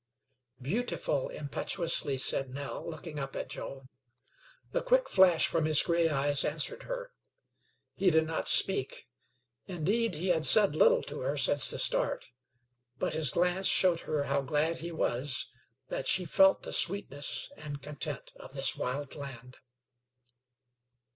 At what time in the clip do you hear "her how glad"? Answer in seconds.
13.99-14.79